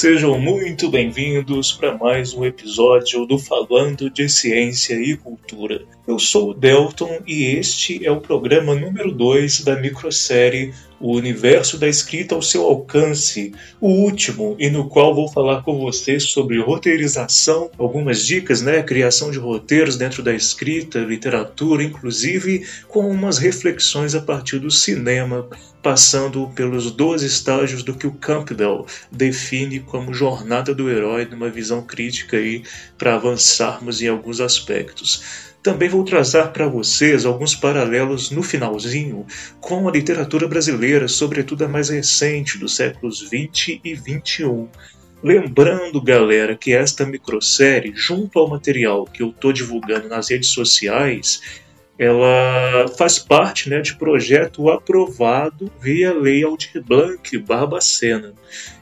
[0.00, 5.82] Sejam muito bem-vindos para mais um episódio do Falando de Ciência e Cultura.
[6.08, 11.78] Eu sou o Delton e este é o programa número 2 da microsérie O Universo
[11.78, 16.60] da Escrita ao seu alcance, o último, e no qual vou falar com vocês sobre
[16.60, 24.14] roteirização, algumas dicas, né, criação de roteiros dentro da escrita, literatura, inclusive com umas reflexões
[24.14, 25.48] a partir do cinema,
[25.82, 31.80] passando pelos 12 estágios do que o Campbell define como jornada do herói numa visão
[31.80, 32.62] crítica aí
[32.98, 35.48] para avançarmos em alguns aspectos.
[35.62, 39.26] Também vou trazer para vocês alguns paralelos no finalzinho
[39.60, 44.68] com a literatura brasileira, sobretudo a mais recente, dos séculos 20 e 21.
[45.22, 51.42] Lembrando, galera, que esta microsérie, junto ao material que eu estou divulgando nas redes sociais,
[52.00, 58.32] ela faz parte né, de projeto aprovado via Lei Aldir Blanc Barbacena.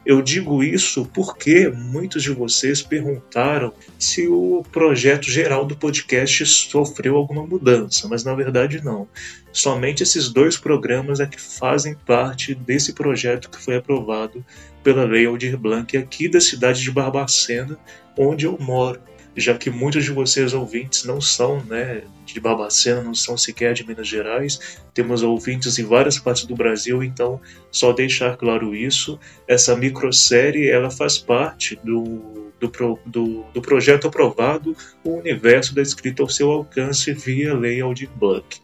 [0.07, 7.17] Eu digo isso porque muitos de vocês perguntaram se o projeto geral do podcast sofreu
[7.17, 9.09] alguma mudança, mas na verdade não.
[9.53, 14.47] Somente esses dois programas é que fazem parte desse projeto que foi aprovado
[14.81, 17.77] pela Lei Aldir Blanc aqui da cidade de Barbacena,
[18.17, 19.01] onde eu moro
[19.39, 23.87] já que muitos de vocês ouvintes não são né, de Barbacena, não são sequer de
[23.87, 27.41] Minas Gerais, temos ouvintes em várias partes do Brasil, então
[27.71, 34.77] só deixar claro isso, essa microsérie ela faz parte do, do, do, do projeto aprovado
[35.05, 38.61] O Universo da Escrita ao seu alcance via Lei Aldir Blanc.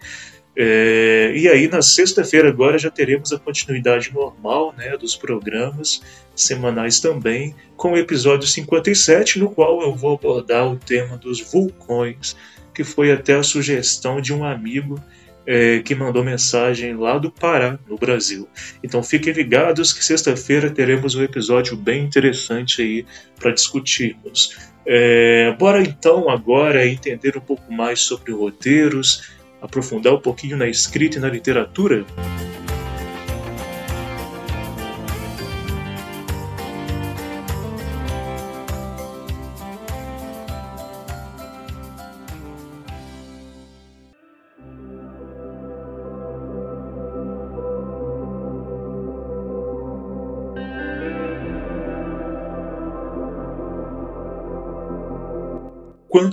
[0.56, 6.00] É, e aí, na sexta-feira, agora já teremos a continuidade normal né, dos programas
[6.34, 12.37] semanais também, com o episódio 57, no qual eu vou abordar o tema dos vulcões,
[12.72, 15.00] que foi até a sugestão de um amigo
[15.47, 18.48] é, que mandou mensagem lá do Pará, no Brasil.
[18.82, 23.06] Então fiquem ligados que sexta-feira teremos um episódio bem interessante aí
[23.38, 24.56] para discutirmos.
[24.86, 29.32] É, bora então agora entender um pouco mais sobre roteiros
[29.65, 32.05] aprofundar um pouquinho na escrita e na literatura?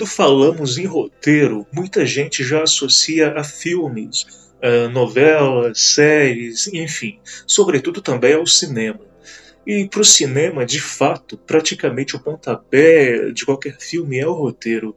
[0.02, 4.26] Quando falamos em roteiro, muita gente já associa a filmes,
[4.60, 9.02] a novelas, séries, enfim, sobretudo também ao cinema.
[9.64, 14.96] E para o cinema, de fato, praticamente o pontapé de qualquer filme é o roteiro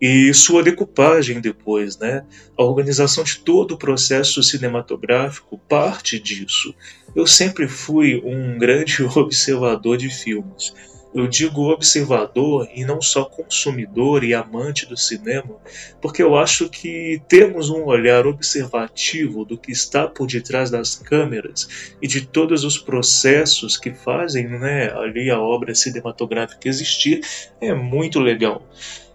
[0.00, 2.24] e sua decupagem depois, né?
[2.56, 6.74] A organização de todo o processo cinematográfico parte disso.
[7.14, 10.72] Eu sempre fui um grande observador de filmes
[11.14, 15.56] eu digo observador e não só consumidor e amante do cinema,
[16.00, 21.94] porque eu acho que temos um olhar observativo do que está por detrás das câmeras
[22.02, 27.20] e de todos os processos que fazem né, ali a obra cinematográfica existir
[27.60, 28.62] é muito legal.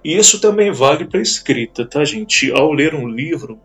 [0.04, 2.52] E isso também vale para a escrita, tá, gente?
[2.52, 3.60] Ao ler um livro,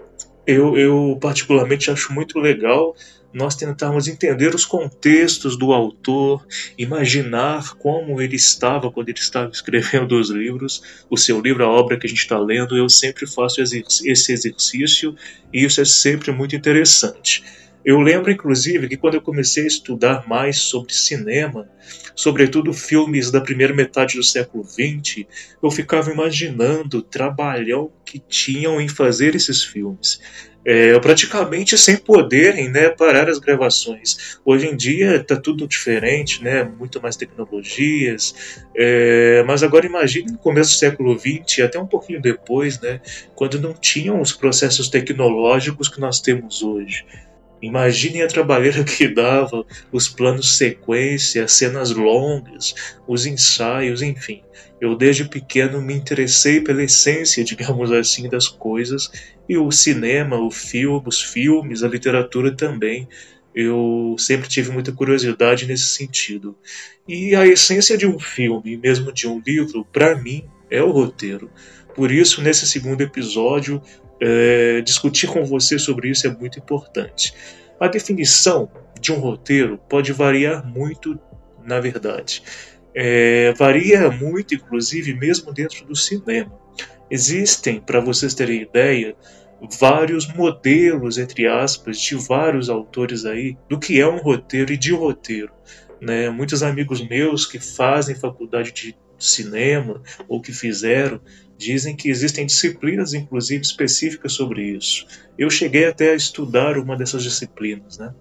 [0.47, 2.95] eu, eu particularmente acho muito legal
[3.37, 6.47] nós tentarmos entender os contextos do autor,
[6.79, 11.99] imaginar como ele estava quando ele estava escrevendo os livros, o seu livro, a obra
[11.99, 12.75] que a gente está lendo.
[12.75, 15.15] Eu sempre faço esse exercício
[15.53, 17.45] e isso é sempre muito interessante.
[17.87, 21.69] Eu lembro, inclusive, que quando eu comecei a estudar mais sobre cinema,
[22.17, 25.25] sobretudo filmes da primeira metade do século XX,
[25.63, 30.21] eu ficava imaginando o trabalhão que tinham em fazer esses filmes.
[30.65, 34.37] É, praticamente sem poderem né, parar as gravações.
[34.45, 40.39] Hoje em dia está tudo diferente, né, muito mais tecnologias, é, mas agora imagine no
[40.39, 43.01] começo do século XX, até um pouquinho depois, né,
[43.37, 47.05] quando não tinham os processos tecnológicos que nós temos hoje.
[47.61, 52.75] Imaginem a trabalheira que dava, os planos sequência, as cenas longas,
[53.09, 54.43] os ensaios, enfim.
[54.81, 59.11] Eu desde pequeno me interessei pela essência, digamos assim, das coisas,
[59.49, 63.09] e o cinema, o filme, os filmes, a literatura também.
[63.55, 66.55] Eu sempre tive muita curiosidade nesse sentido.
[67.09, 71.51] E a essência de um filme, mesmo de um livro, para mim, é o roteiro.
[71.95, 73.83] Por isso, nesse segundo episódio,
[74.21, 77.35] é, discutir com você sobre isso é muito importante.
[77.81, 78.71] A definição
[79.01, 81.19] de um roteiro pode variar muito,
[81.65, 82.43] na verdade.
[82.95, 86.59] É, varia muito, inclusive, mesmo dentro do cinema.
[87.11, 89.15] Existem, para vocês terem ideia,
[89.79, 94.93] vários modelos, entre aspas, de vários autores aí do que é um roteiro e de
[94.93, 95.53] roteiro.
[96.01, 96.29] Né?
[96.31, 101.21] Muitos amigos meus que fazem faculdade de cinema ou que fizeram
[101.59, 105.07] Dizem que existem disciplinas, inclusive, específicas sobre isso.
[105.39, 108.15] Eu cheguei até a estudar uma dessas disciplinas, né?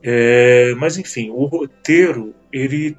[0.00, 2.96] É, mas enfim, o roteiro, ele,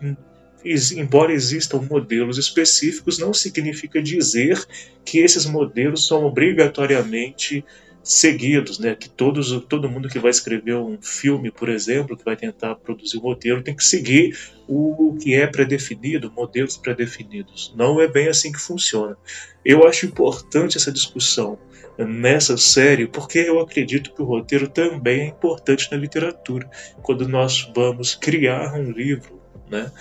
[0.97, 4.61] embora existam modelos específicos, não significa dizer
[5.05, 7.63] que esses modelos são obrigatoriamente
[8.09, 8.95] seguidos, né?
[8.95, 13.17] Que todos, todo mundo que vai escrever um filme, por exemplo, que vai tentar produzir
[13.17, 14.35] um roteiro, tem que seguir
[14.67, 17.71] o que é pré-definido, modelos pré-definidos.
[17.77, 19.15] Não é bem assim que funciona.
[19.63, 21.59] Eu acho importante essa discussão
[21.99, 26.67] nessa série, porque eu acredito que o roteiro também é importante na literatura,
[27.03, 29.39] quando nós vamos criar um livro,
[29.69, 29.91] né?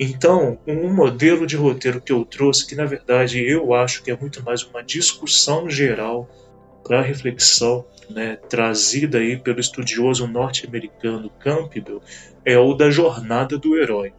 [0.00, 4.16] Então, um modelo de roteiro que eu trouxe, que na verdade eu acho que é
[4.16, 6.28] muito mais uma discussão geral
[6.84, 12.02] para reflexão né, trazida aí pelo estudioso norte-americano Campbell
[12.44, 14.12] é o da jornada do herói.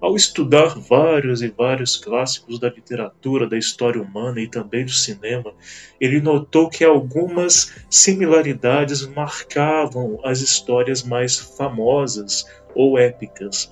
[0.00, 5.52] Ao estudar vários e vários clássicos da literatura, da história humana e também do cinema,
[5.98, 12.44] ele notou que algumas similaridades marcavam as histórias mais famosas
[12.74, 13.70] ou épicas.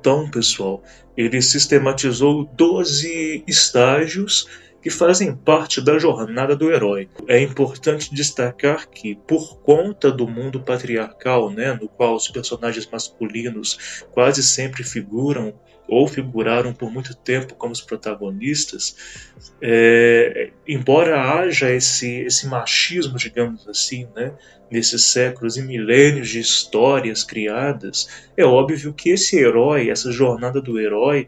[0.00, 0.82] Então, pessoal,
[1.14, 4.48] ele sistematizou 12 estágios
[4.82, 7.06] que fazem parte da jornada do herói.
[7.28, 14.02] É importante destacar que, por conta do mundo patriarcal, né, no qual os personagens masculinos
[14.12, 15.52] quase sempre figuram
[15.90, 19.26] ou figuraram por muito tempo como os protagonistas,
[19.60, 24.32] é, embora haja esse, esse machismo, digamos assim, né,
[24.70, 30.78] nesses séculos e milênios de histórias criadas, é óbvio que esse herói, essa jornada do
[30.78, 31.26] herói,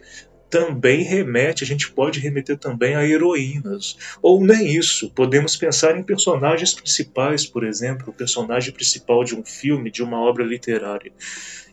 [0.48, 3.96] também remete, a gente pode remeter também a heroínas.
[4.20, 9.42] Ou nem isso, podemos pensar em personagens principais, por exemplo, o personagem principal de um
[9.42, 11.10] filme, de uma obra literária.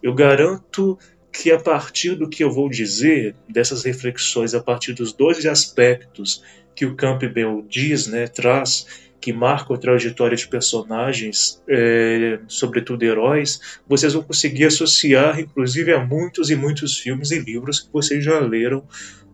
[0.01, 0.97] Eu garanto
[1.41, 6.43] que a partir do que eu vou dizer, dessas reflexões, a partir dos 12 aspectos
[6.75, 8.85] que o Campbell diz, né, traz,
[9.21, 16.05] que marcam a trajetória de personagens, é, sobretudo heróis, vocês vão conseguir associar, inclusive, a
[16.05, 18.83] muitos e muitos filmes e livros que vocês já leram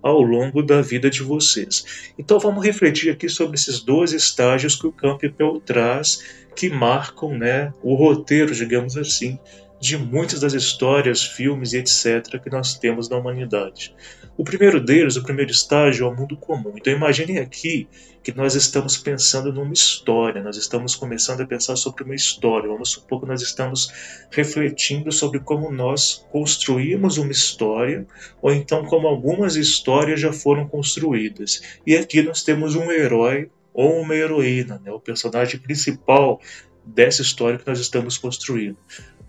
[0.02, 2.14] ao longo da vida de vocês.
[2.20, 6.24] Então vamos refletir aqui sobre esses dois estágios que o Campbell traz,
[6.56, 9.40] que marcam né, o roteiro, digamos assim,
[9.86, 12.42] de muitas das histórias, filmes e etc.
[12.42, 13.94] que nós temos na humanidade.
[14.36, 16.74] O primeiro deles, o primeiro estágio, é o mundo comum.
[16.76, 17.88] Então imaginem aqui
[18.24, 22.68] que nós estamos pensando numa história, nós estamos começando a pensar sobre uma história.
[22.68, 28.08] Vamos supor que nós estamos refletindo sobre como nós construímos uma história,
[28.42, 31.62] ou então como algumas histórias já foram construídas.
[31.86, 34.92] E aqui nós temos um herói ou uma heroína, né?
[34.92, 36.42] o personagem principal
[36.86, 38.78] dessa história que nós estamos construindo.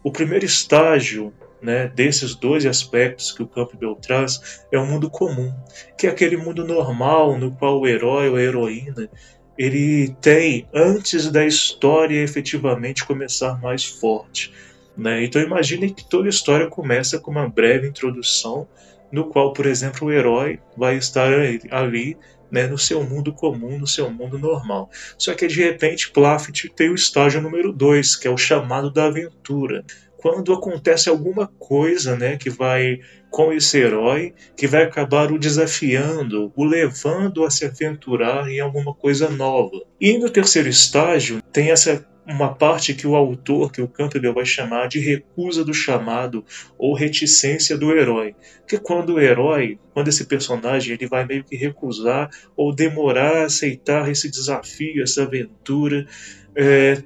[0.06, 5.52] O primeiro estágio né, desses dois aspectos que o Campbell traz é o mundo comum,
[5.98, 9.10] que é aquele mundo normal no qual o herói ou a heroína
[9.58, 14.52] ele tem antes da história efetivamente começar mais forte.
[14.96, 15.24] Né?
[15.24, 18.68] Então imagine que toda história começa com uma breve introdução,
[19.12, 21.28] no qual, por exemplo, o herói vai estar
[21.70, 22.16] ali
[22.50, 24.90] né, no seu mundo comum, no seu mundo normal.
[25.18, 29.06] Só que de repente Plaft tem o estágio número 2, que é o chamado da
[29.06, 29.84] aventura.
[30.28, 32.98] Quando acontece alguma coisa né, que vai
[33.30, 38.92] com esse herói que vai acabar o desafiando, o levando a se aventurar em alguma
[38.92, 39.80] coisa nova.
[40.00, 44.44] E no terceiro estágio tem essa uma parte que o autor, que o Campbell vai
[44.44, 46.44] chamar de recusa do chamado
[46.76, 48.34] ou reticência do herói.
[48.66, 53.44] Que quando o herói, quando esse personagem ele vai meio que recusar ou demorar a
[53.44, 56.04] aceitar esse desafio, essa aventura,
[56.56, 56.96] é,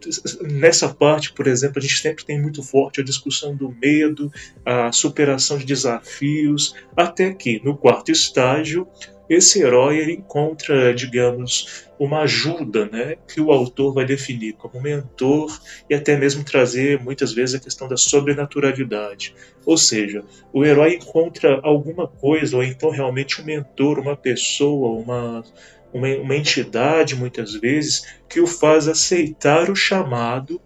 [0.42, 4.32] nessa parte, por exemplo, a gente sempre tem muito forte a discussão do medo,
[4.64, 8.86] a superação de desafios, até que no quarto estágio
[9.28, 15.56] esse herói encontra, digamos, uma ajuda, né, que o autor vai definir como mentor
[15.88, 19.34] e até mesmo trazer muitas vezes a questão da sobrenaturalidade.
[19.64, 25.44] Ou seja, o herói encontra alguma coisa ou então realmente um mentor, uma pessoa, uma
[25.92, 30.60] uma, uma entidade muitas vezes que o faz aceitar o chamado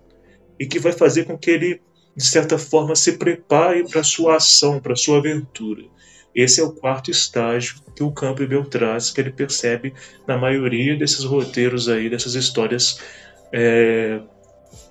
[0.59, 1.81] e que vai fazer com que ele
[2.17, 5.83] de certa forma se prepare para sua ação, para sua aventura.
[6.35, 9.95] Esse é o quarto estágio que o Campbell traz, que ele percebe
[10.27, 13.01] na maioria desses roteiros aí, dessas histórias
[13.53, 14.21] é,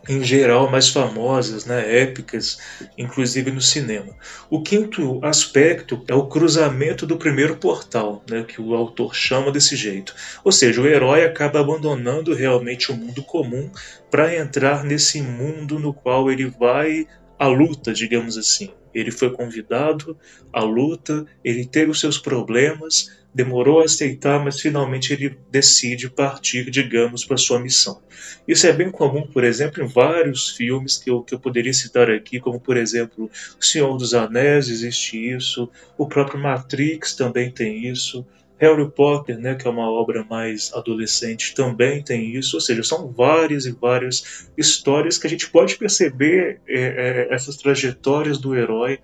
[0.07, 2.59] em geral mais famosas, né, épicas,
[2.97, 4.13] inclusive no cinema.
[4.49, 9.75] O quinto aspecto é o cruzamento do primeiro portal, né, que o autor chama desse
[9.75, 10.13] jeito.
[10.43, 13.69] Ou seja, o herói acaba abandonando realmente o mundo comum
[14.11, 17.07] para entrar nesse mundo no qual ele vai
[17.43, 18.69] à luta, digamos assim.
[18.93, 20.17] Ele foi convidado
[20.53, 26.71] à luta, ele teve os seus problemas, demorou a aceitar, mas finalmente ele decide partir,
[26.71, 28.01] digamos, para sua missão.
[28.47, 32.09] Isso é bem comum, por exemplo, em vários filmes que eu, que eu poderia citar
[32.09, 37.87] aqui, como por exemplo O Senhor dos Anéis, existe isso, o próprio Matrix também tem
[37.89, 38.25] isso,
[38.63, 42.55] Harry Potter, né, que é uma obra mais adolescente, também tem isso.
[42.55, 47.57] Ou seja, são várias e várias histórias que a gente pode perceber é, é, essas
[47.57, 48.99] trajetórias do herói,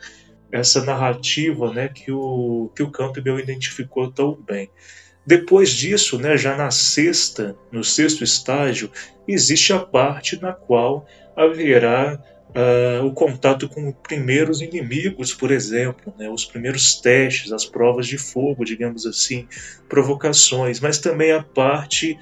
[0.49, 4.69] essa narrativa né, que, o, que o Campbell identificou tão bem.
[5.25, 8.89] Depois disso, né, já na sexta, no sexto estágio,
[9.27, 12.17] existe a parte na qual haverá
[12.49, 18.17] uh, o contato com primeiros inimigos, por exemplo, né, os primeiros testes, as provas de
[18.17, 19.47] fogo, digamos assim,
[19.87, 22.17] provocações, mas também a parte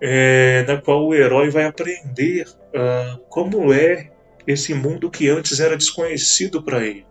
[0.00, 4.10] é, na qual o herói vai aprender uh, como é
[4.46, 7.04] esse mundo que antes era desconhecido para ele.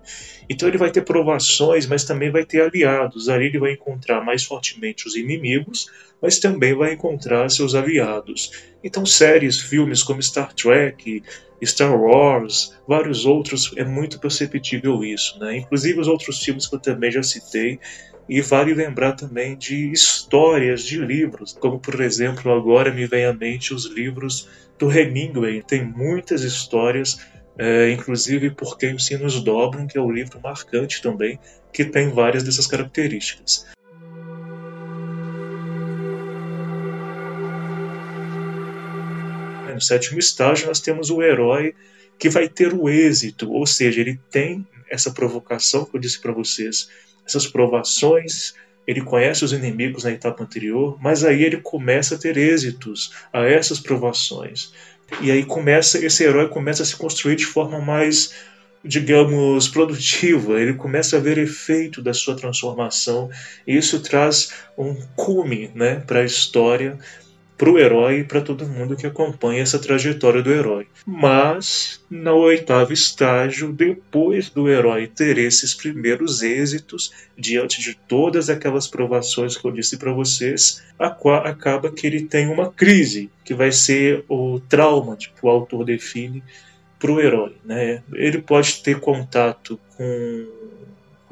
[0.49, 3.29] Então ele vai ter provações, mas também vai ter aliados.
[3.29, 5.89] Ali ele vai encontrar mais fortemente os inimigos,
[6.21, 8.51] mas também vai encontrar seus aliados.
[8.83, 11.23] Então séries, filmes como Star Trek,
[11.65, 15.57] Star Wars, vários outros, é muito perceptível isso, né?
[15.57, 17.79] Inclusive os outros filmes que eu também já citei,
[18.27, 23.33] e vale lembrar também de histórias de livros, como por exemplo, agora me vem à
[23.33, 24.47] mente os livros
[24.79, 25.61] do Hemingway.
[25.61, 27.19] Tem muitas histórias,
[27.57, 31.39] é, inclusive Por Quem os Sinos Dobram, que é um livro marcante também,
[31.71, 33.65] que tem várias dessas características.
[39.73, 41.73] No sétimo estágio, nós temos o herói
[42.17, 46.31] que vai ter o êxito, ou seja, ele tem essa provocação que eu disse para
[46.31, 46.89] vocês,
[47.25, 48.53] essas provações,
[48.85, 53.43] ele conhece os inimigos na etapa anterior, mas aí ele começa a ter êxitos a
[53.45, 54.73] essas provações.
[55.21, 58.33] E aí começa esse herói começa a se construir de forma mais
[58.83, 63.29] digamos, produtiva, ele começa a ver efeito da sua transformação,
[63.65, 66.99] e isso traz um cume né, para a história,
[67.57, 70.87] para o herói e para todo mundo que acompanha essa trajetória do herói.
[71.05, 78.87] Mas, no oitavo estágio, depois do herói ter esses primeiros êxitos, diante de todas aquelas
[78.87, 84.25] provações que eu disse para vocês, acaba que ele tem uma crise, que vai ser
[84.27, 86.43] o trauma que o autor define
[86.99, 87.55] para o herói.
[87.63, 88.01] Né?
[88.13, 90.47] Ele pode ter contato com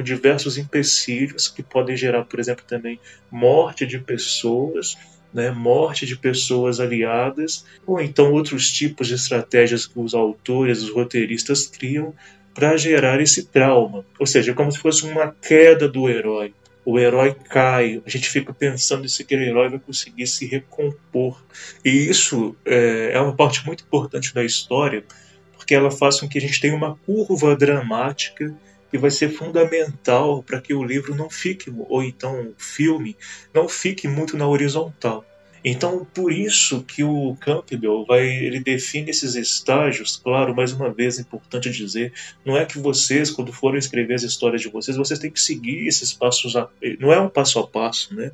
[0.01, 2.99] diversos empecilhos que podem gerar, por exemplo, também
[3.29, 4.97] morte de pessoas,
[5.33, 10.89] né, morte de pessoas aliadas, ou então outros tipos de estratégias que os autores, os
[10.89, 12.13] roteiristas criam
[12.53, 14.05] para gerar esse trauma.
[14.19, 16.53] Ou seja, como se fosse uma queda do herói.
[16.83, 21.41] O herói cai, a gente fica pensando se aquele herói vai conseguir se recompor.
[21.85, 25.03] E isso é, é uma parte muito importante da história,
[25.53, 28.53] porque ela faz com que a gente tenha uma curva dramática
[28.91, 33.15] que vai ser fundamental para que o livro não fique, ou então o filme,
[33.53, 35.25] não fique muito na horizontal.
[35.63, 41.19] Então, por isso que o Campbell vai, ele define esses estágios, claro, mais uma vez
[41.19, 42.12] é importante dizer,
[42.43, 45.88] não é que vocês, quando forem escrever as histórias de vocês, vocês têm que seguir
[45.88, 46.67] esses passos, a,
[47.00, 48.31] não é um passo a passo, né?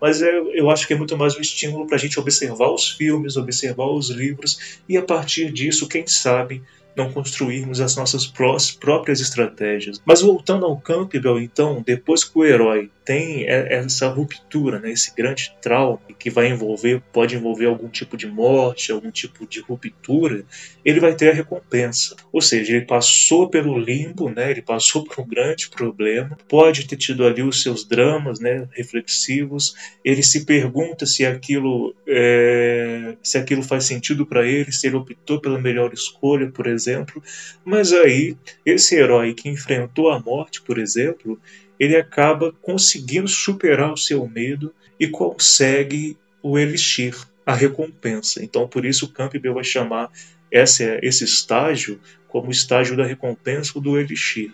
[0.00, 2.90] Mas é, eu acho que é muito mais um estímulo para a gente observar os
[2.90, 6.62] filmes, observar os livros e a partir disso, quem sabe,
[6.98, 10.02] não construirmos as nossas próprias estratégias.
[10.04, 15.50] Mas voltando ao Campbell, então, depois que o herói tem essa ruptura, né, esse grande
[15.62, 20.44] trauma que vai envolver, pode envolver algum tipo de morte, algum tipo de ruptura,
[20.84, 22.14] ele vai ter a recompensa.
[22.30, 26.96] Ou seja, ele passou pelo limbo, né, ele passou por um grande problema, pode ter
[26.96, 29.74] tido ali os seus dramas né, reflexivos,
[30.04, 35.40] ele se pergunta se aquilo, é, se aquilo faz sentido para ele, se ele optou
[35.40, 36.87] pela melhor escolha, por exemplo.
[37.64, 41.40] Mas aí, esse herói que enfrentou a morte, por exemplo,
[41.78, 47.14] ele acaba conseguindo superar o seu medo e consegue o elixir,
[47.46, 48.42] a recompensa.
[48.42, 50.10] Então, por isso, Campbell vai chamar
[50.50, 54.52] esse, esse estágio como estágio da recompensa ou do elixir.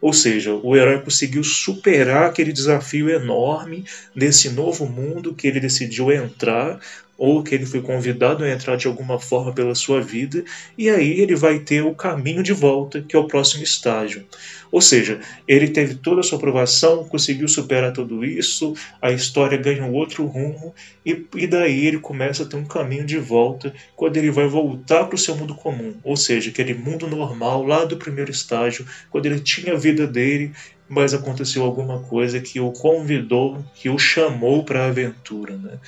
[0.00, 6.12] Ou seja, o herói conseguiu superar aquele desafio enorme desse novo mundo que ele decidiu
[6.12, 6.78] entrar,
[7.16, 10.44] ou que ele foi convidado a entrar de alguma forma pela sua vida,
[10.76, 14.26] e aí ele vai ter o caminho de volta, que é o próximo estágio.
[14.70, 19.84] Ou seja, ele teve toda a sua aprovação, conseguiu superar tudo isso, a história ganha
[19.84, 20.74] um outro rumo,
[21.06, 25.04] e, e daí ele começa a ter um caminho de volta quando ele vai voltar
[25.04, 29.26] para o seu mundo comum, ou seja, aquele mundo normal lá do primeiro estágio, quando
[29.26, 30.52] ele tinha a vida dele,
[30.88, 35.56] mas aconteceu alguma coisa que o convidou, que o chamou para a aventura.
[35.56, 35.78] Né?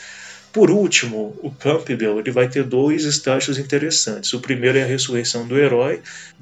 [0.56, 4.32] Por último, o Campbell ele vai ter dois estágios interessantes.
[4.32, 6.00] O primeiro é a ressurreição do herói,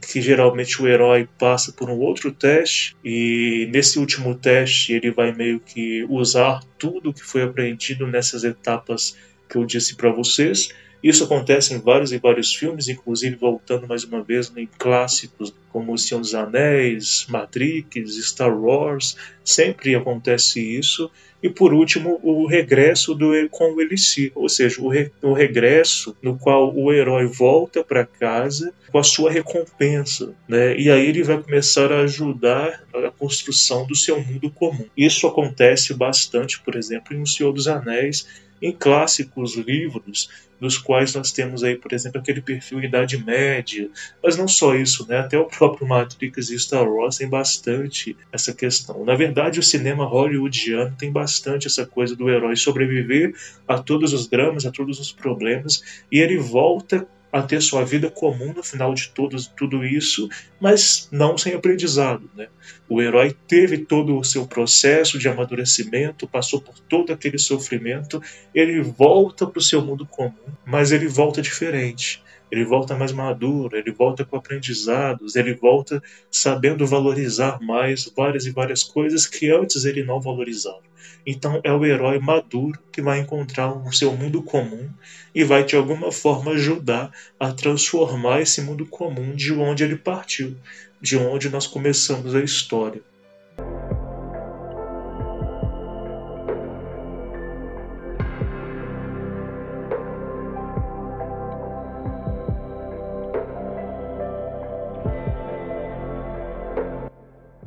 [0.09, 5.35] que geralmente o herói passa por um outro teste, e nesse último teste ele vai
[5.35, 9.17] meio que usar tudo que foi aprendido nessas etapas
[9.49, 10.69] que eu disse para vocês.
[11.03, 15.93] Isso acontece em vários e vários filmes, inclusive voltando mais uma vez em clássicos como
[15.93, 21.11] O Senhor dos Anéis, Matrix, Star Wars, sempre acontece isso.
[21.45, 26.17] E por último, o regresso do, com o Elixir, ou seja, o, re, o regresso
[26.23, 30.33] no qual o herói volta para casa com a sua recompensa.
[30.49, 30.75] Né?
[30.75, 34.87] E aí ele vai começar a ajudar a construção do seu mundo comum.
[34.97, 38.27] Isso acontece bastante, por exemplo, em O Senhor dos Anéis,
[38.65, 43.91] em clássicos livros, dos quais nós temos aí, por exemplo, aquele perfil Idade Média,
[44.23, 45.19] mas não só isso, né?
[45.19, 49.05] Até o próprio Matrix e Star Wars tem bastante essa questão.
[49.05, 53.35] Na verdade, o cinema hollywoodiano tem bastante essa coisa do herói sobreviver
[53.69, 58.09] a todos os dramas, a todos os problemas, e ele volta a ter sua vida
[58.09, 60.29] comum no final de tudo, tudo isso,
[60.61, 62.31] mas não sem aprendizado.
[62.37, 62.47] Né?
[62.89, 68.23] O herói teve todo o seu processo de amadurecimento, passou por todo aquele sofrimento,
[68.55, 70.33] ele volta para o seu mundo comum,
[70.65, 72.23] mas ele volta diferente.
[72.51, 78.51] Ele volta mais maduro, ele volta com aprendizados, ele volta sabendo valorizar mais várias e
[78.51, 80.83] várias coisas que antes ele não valorizava.
[81.27, 84.89] Então é o herói maduro que vai encontrar o seu mundo comum
[85.35, 90.55] e vai de alguma forma ajudar a transformar esse mundo comum de onde ele partiu,
[91.01, 93.03] de onde nós começamos a história.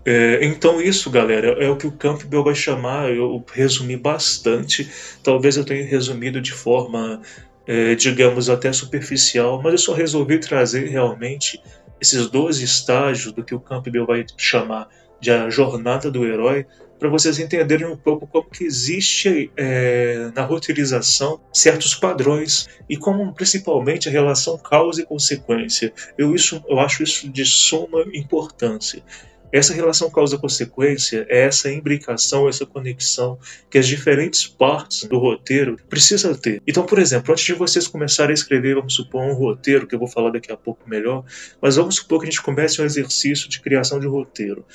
[0.09, 3.11] É, então isso, galera, é o que o Campbell vai chamar.
[3.13, 4.89] Eu resumi bastante.
[5.21, 7.21] Talvez eu tenha resumido de forma,
[7.67, 11.61] é, digamos, até superficial, mas eu só resolvi trazer realmente
[11.99, 14.87] esses dois estágios do que o Campbell vai chamar
[15.19, 16.65] de a jornada do herói,
[16.97, 23.33] para vocês entenderem um pouco como que existe é, na roteirização certos padrões e como
[23.33, 25.91] principalmente a relação causa e consequência.
[26.17, 29.03] Eu, isso, eu acho isso de suma importância.
[29.51, 36.33] Essa relação causa-consequência é essa imbricação, essa conexão que as diferentes partes do roteiro precisam
[36.33, 36.61] ter.
[36.67, 39.99] Então, por exemplo, antes de vocês começarem a escrever, vamos supor, um roteiro, que eu
[39.99, 41.23] vou falar daqui a pouco melhor,
[41.61, 44.65] mas vamos supor que a gente comece um exercício de criação de roteiro.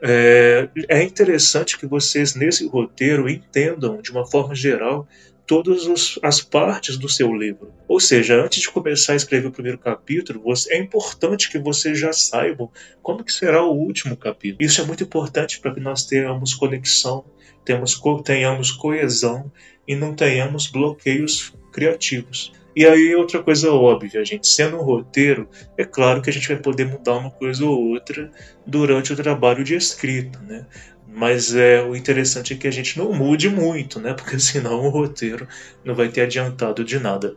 [0.00, 5.08] É, é interessante que vocês, nesse roteiro, entendam, de uma forma geral,
[5.48, 7.72] todas as partes do seu livro.
[7.88, 11.94] Ou seja, antes de começar a escrever o primeiro capítulo, você, é importante que você
[11.94, 12.68] já saiba
[13.02, 14.62] como que será o último capítulo.
[14.62, 17.24] Isso é muito importante para que nós tenhamos conexão,
[17.64, 19.50] temos, tenhamos coesão
[19.86, 22.52] e não tenhamos bloqueios criativos.
[22.76, 26.58] E aí, outra coisa óbvia, gente, sendo um roteiro, é claro que a gente vai
[26.58, 28.30] poder mudar uma coisa ou outra
[28.66, 30.66] durante o trabalho de escrita, né?
[31.10, 34.14] Mas é, o interessante é que a gente não mude muito, né?
[34.14, 35.48] Porque senão o roteiro
[35.84, 37.34] não vai ter adiantado de nada.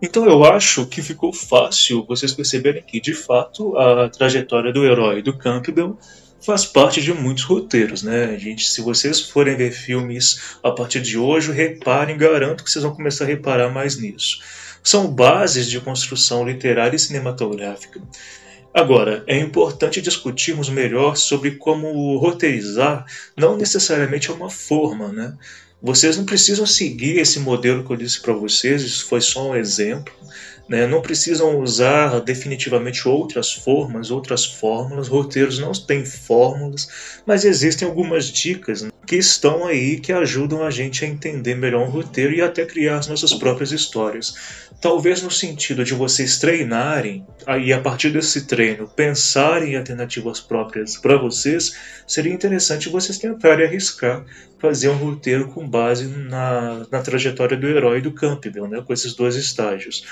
[0.00, 5.22] Então eu acho que ficou fácil vocês perceberem que, de fato, a trajetória do herói
[5.22, 5.98] do Campbell
[6.40, 8.38] faz parte de muitos roteiros, né?
[8.38, 12.94] Gente, se vocês forem ver filmes a partir de hoje, reparem, garanto que vocês vão
[12.94, 14.40] começar a reparar mais nisso.
[14.82, 18.00] São bases de construção literária e cinematográfica.
[18.72, 23.04] Agora, é importante discutirmos melhor sobre como roteirizar
[23.36, 25.36] não necessariamente é uma forma, né?
[25.80, 29.56] Vocês não precisam seguir esse modelo que eu disse para vocês, isso foi só um
[29.56, 30.12] exemplo.
[30.68, 30.86] Né?
[30.86, 35.08] Não precisam usar definitivamente outras formas, outras fórmulas.
[35.08, 40.70] Roteiros não têm fórmulas, mas existem algumas dicas né, que estão aí que ajudam a
[40.70, 44.68] gente a entender melhor um roteiro e até criar as nossas próprias histórias.
[44.82, 47.26] Talvez no sentido de vocês treinarem
[47.64, 51.74] e a partir desse treino pensarem em alternativas próprias para vocês,
[52.06, 54.26] seria interessante vocês tentarem arriscar
[54.58, 59.14] fazer um roteiro com base na, na trajetória do herói do Campbell, né, com esses
[59.14, 60.04] dois estágios.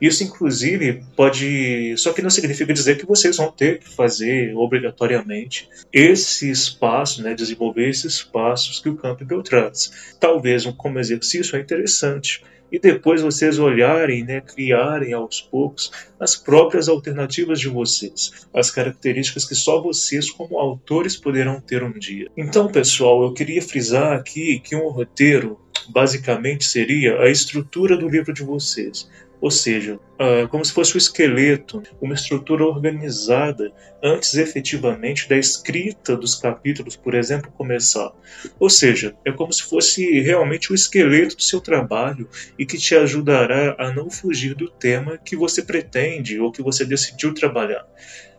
[0.00, 1.94] Isso, inclusive, pode.
[1.98, 7.34] Só que não significa dizer que vocês vão ter que fazer obrigatoriamente esse espaço, né,
[7.34, 10.14] desenvolver esses passos que o Campbell traz.
[10.18, 16.88] Talvez, como exercício, é interessante e depois vocês olharem, né, criarem aos poucos as próprias
[16.88, 22.28] alternativas de vocês, as características que só vocês como autores poderão ter um dia.
[22.36, 28.32] Então, pessoal, eu queria frisar aqui que um roteiro basicamente seria a estrutura do livro
[28.32, 29.08] de vocês
[29.40, 33.72] ou seja, uh, como se fosse o esqueleto, uma estrutura organizada
[34.02, 38.12] antes efetivamente da escrita dos capítulos, por exemplo, começar.
[38.58, 42.94] Ou seja, é como se fosse realmente o esqueleto do seu trabalho e que te
[42.94, 47.86] ajudará a não fugir do tema que você pretende ou que você decidiu trabalhar.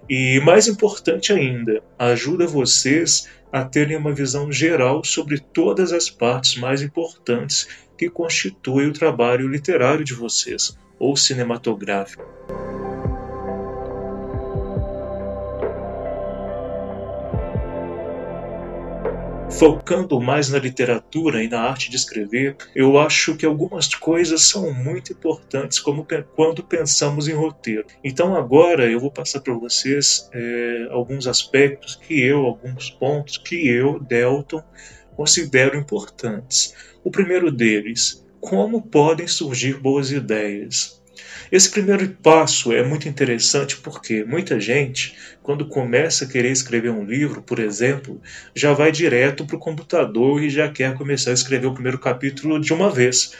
[0.09, 6.55] E mais importante ainda, ajuda vocês a terem uma visão geral sobre todas as partes
[6.55, 7.67] mais importantes
[8.01, 12.25] que constituem o trabalho literário de vocês ou cinematográfico.
[19.51, 24.73] Focando mais na literatura e na arte de escrever, eu acho que algumas coisas são
[24.73, 27.85] muito importantes como quando pensamos em roteiro.
[28.03, 33.67] Então agora eu vou passar para vocês é, alguns aspectos que eu, alguns pontos que
[33.67, 34.63] eu, Delton,
[35.15, 36.74] considero importantes.
[37.04, 41.02] O primeiro deles, como podem surgir boas ideias.
[41.52, 47.04] Esse primeiro passo é muito interessante porque muita gente, quando começa a querer escrever um
[47.04, 48.21] livro, por exemplo,
[48.56, 52.60] já vai direto para o computador e já quer começar a escrever o primeiro capítulo
[52.60, 53.34] de uma vez.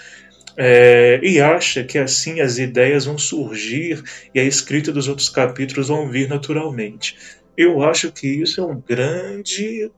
[0.58, 4.04] É, e acha que assim as ideias vão surgir
[4.36, 7.16] e a escrita dos outros capítulos vão vir naturalmente.
[7.56, 9.90] Eu acho que isso é um grande.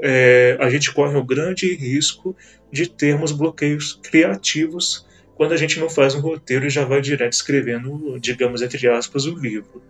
[0.00, 2.36] É, a gente corre um grande risco
[2.70, 7.32] de termos bloqueios criativos quando a gente não faz um roteiro e já vai direto
[7.32, 9.82] escrevendo, digamos, entre aspas, o livro.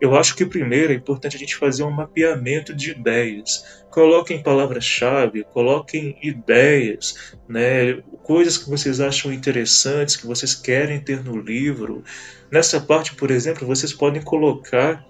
[0.00, 3.84] Eu acho que primeiro é importante a gente fazer um mapeamento de ideias.
[3.88, 11.40] Coloquem palavras-chave, coloquem ideias, né, coisas que vocês acham interessantes, que vocês querem ter no
[11.40, 12.02] livro.
[12.50, 15.04] Nessa parte, por exemplo, vocês podem colocar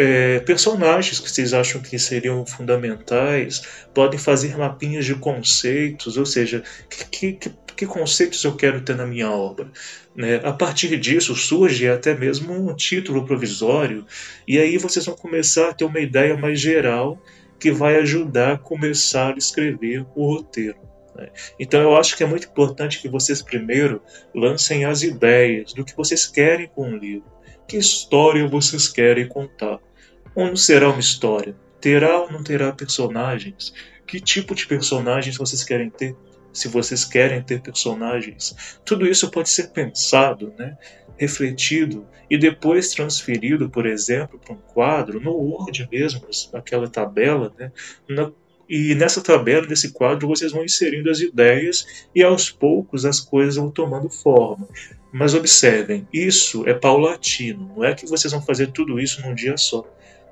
[0.00, 6.62] é, personagens que vocês acham que seriam fundamentais, podem fazer mapinhas de conceitos, ou seja,
[6.88, 9.68] que, que, que conceitos eu quero ter na minha obra.
[10.14, 10.36] Né?
[10.44, 14.06] A partir disso surge até mesmo um título provisório,
[14.46, 17.20] e aí vocês vão começar a ter uma ideia mais geral
[17.58, 20.78] que vai ajudar a começar a escrever o roteiro.
[21.16, 21.28] Né?
[21.58, 24.00] Então eu acho que é muito importante que vocês primeiro
[24.32, 27.32] lancem as ideias do que vocês querem com o livro.
[27.66, 29.80] Que história vocês querem contar?
[30.38, 31.56] Como será uma história?
[31.80, 33.74] Terá ou não terá personagens?
[34.06, 36.14] Que tipo de personagens vocês querem ter?
[36.52, 38.78] se vocês querem ter personagens.
[38.84, 40.78] Tudo isso pode ser pensado, né?
[41.16, 46.20] refletido e depois transferido, por exemplo, para um quadro, no Word mesmo,
[46.52, 47.72] naquela tabela, né?
[48.08, 48.30] Na,
[48.68, 53.56] e nessa tabela, nesse quadro, vocês vão inserindo as ideias e aos poucos as coisas
[53.56, 54.68] vão tomando forma.
[55.12, 59.56] Mas observem, isso é paulatino, não é que vocês vão fazer tudo isso num dia
[59.56, 59.84] só.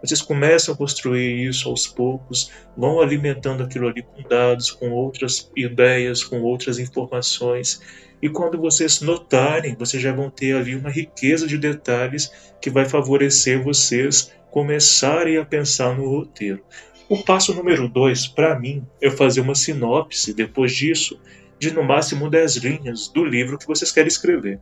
[0.02, 5.50] Vocês começam a construir isso aos poucos, vão alimentando aquilo ali com dados, com outras
[5.56, 7.80] ideias, com outras informações.
[8.20, 12.30] E quando vocês notarem, vocês já vão ter ali uma riqueza de detalhes
[12.60, 16.62] que vai favorecer vocês começarem a pensar no roteiro.
[17.08, 21.20] O passo número dois, para mim, é fazer uma sinopse, depois disso,
[21.58, 24.60] de no máximo 10 linhas do livro que vocês querem escrever.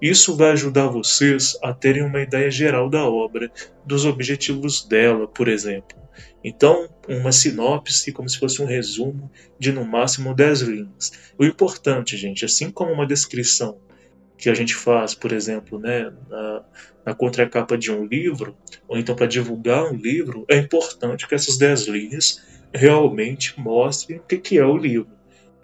[0.00, 3.50] Isso vai ajudar vocês a terem uma ideia geral da obra,
[3.84, 5.96] dos objetivos dela, por exemplo.
[6.44, 11.12] Então, uma sinopse, como se fosse um resumo de no máximo 10 linhas.
[11.38, 13.78] O importante, gente, assim como uma descrição
[14.36, 16.64] que a gente faz, por exemplo, né, na,
[17.06, 18.54] na contracapa de um livro,
[18.86, 24.22] ou então para divulgar um livro, é importante que essas 10 linhas realmente mostrem o
[24.22, 25.15] que, que é o livro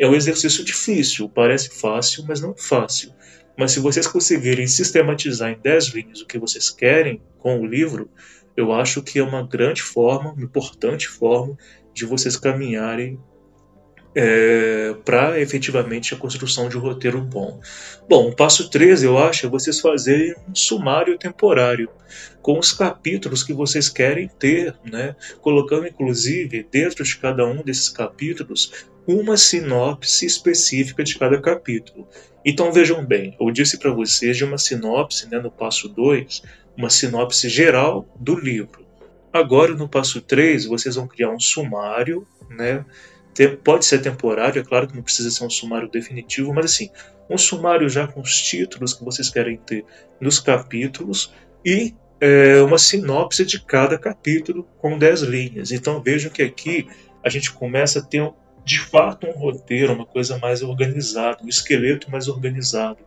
[0.02, 3.14] É um exercício difícil, parece fácil, mas não fácil.
[3.56, 8.10] Mas se vocês conseguirem sistematizar em 10 linhas o que vocês querem com o livro,
[8.56, 11.56] eu acho que é uma grande forma, uma importante forma
[11.94, 13.16] de vocês caminharem
[14.14, 17.60] é, para efetivamente a construção de um roteiro bom.
[18.08, 21.88] Bom, o passo 3, eu acho, é vocês fazerem um sumário temporário
[22.42, 25.16] com os capítulos que vocês querem ter, né?
[25.40, 32.06] colocando inclusive dentro de cada um desses capítulos uma sinopse específica de cada capítulo.
[32.44, 36.42] Então vejam bem, eu disse para vocês de uma sinopse né, no passo 2,
[36.76, 38.84] uma sinopse geral do livro.
[39.32, 42.84] Agora no passo 3, vocês vão criar um sumário, né?
[43.64, 46.90] Pode ser temporário, é claro que não precisa ser um sumário definitivo, mas assim,
[47.28, 49.84] um sumário já com os títulos que vocês querem ter
[50.20, 51.32] nos capítulos
[51.64, 55.72] e é, uma sinopse de cada capítulo com 10 linhas.
[55.72, 56.86] Então vejam que aqui
[57.24, 58.30] a gente começa a ter
[58.64, 63.00] de fato um roteiro, uma coisa mais organizada, um esqueleto mais organizado.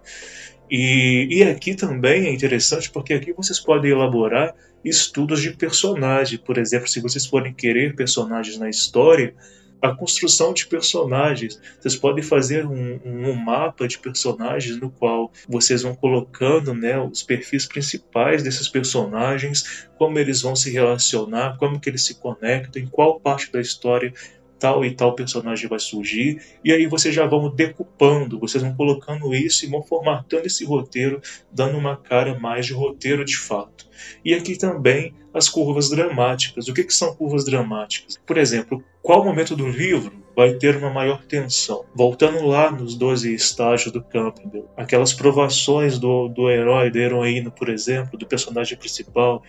[0.70, 6.40] E, e aqui também é interessante porque aqui vocês podem elaborar estudos de personagem.
[6.40, 9.34] Por exemplo, se vocês forem querer personagens na história,
[9.82, 11.60] a construção de personagens.
[11.80, 17.22] Vocês podem fazer um, um, mapa de personagens no qual vocês vão colocando né, os
[17.22, 22.88] perfis principais desses personagens, como eles vão se relacionar, como que eles se conectam, em
[22.88, 24.14] qual parte da história
[24.60, 29.34] tal e tal personagem vai surgir, e aí vocês já vão decupando, vocês vão colocando
[29.34, 33.88] isso e vão formatando esse roteiro, dando uma cara mais de roteiro de fato.
[34.24, 36.68] E aqui também as curvas dramáticas.
[36.68, 38.18] O que, que são curvas dramáticas?
[38.26, 41.84] Por exemplo, qual momento do livro vai ter uma maior tensão?
[41.94, 47.68] Voltando lá nos 12 estágios do Campbell, aquelas provações do, do herói, da heroína, por
[47.68, 49.44] exemplo, do personagem principal,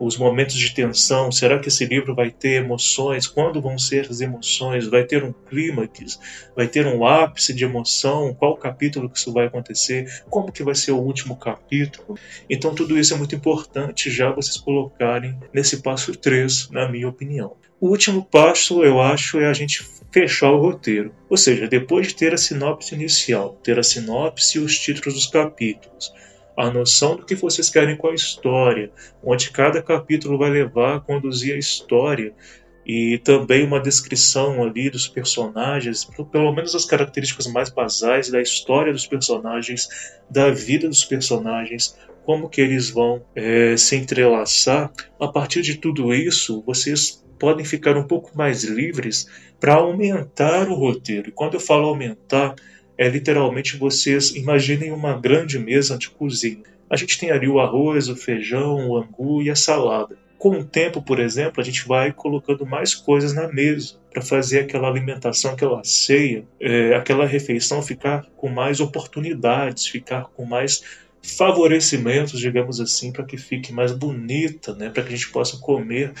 [0.00, 1.30] os momentos de tensão?
[1.30, 3.26] Será que esse livro vai ter emoções?
[3.26, 4.86] Quando vão ser as emoções?
[4.86, 6.18] Vai ter um clímax?
[6.56, 8.34] Vai ter um ápice de emoção?
[8.34, 10.22] Qual capítulo que isso vai acontecer?
[10.30, 12.18] Como que vai ser o último capítulo?
[12.48, 17.56] Então tudo isso é muito importante já vocês colocarem nesse passo 3, na minha opinião.
[17.78, 21.14] O último passo, eu acho, é a gente fechar o roteiro.
[21.28, 25.26] Ou seja, depois de ter a sinopse inicial, ter a sinopse e os títulos dos
[25.26, 26.12] capítulos,
[26.60, 28.90] a noção do que vocês querem com a história,
[29.24, 32.34] onde cada capítulo vai levar a conduzir a história
[32.84, 38.92] e também uma descrição ali dos personagens, pelo menos as características mais basais da história
[38.92, 39.88] dos personagens,
[40.28, 44.92] da vida dos personagens, como que eles vão é, se entrelaçar.
[45.18, 49.26] A partir de tudo isso, vocês podem ficar um pouco mais livres
[49.58, 51.30] para aumentar o roteiro.
[51.30, 52.54] E quando eu falo aumentar,
[53.00, 56.62] é literalmente vocês imaginem uma grande mesa de cozinha.
[56.90, 60.18] A gente tem ali o arroz, o feijão, o angu e a salada.
[60.36, 64.60] Com o tempo, por exemplo, a gente vai colocando mais coisas na mesa para fazer
[64.60, 70.82] aquela alimentação, aquela ceia, é, aquela refeição ficar com mais oportunidades, ficar com mais
[71.22, 74.90] favorecimentos, digamos assim, para que fique mais bonita, né?
[74.90, 76.12] para que a gente possa comer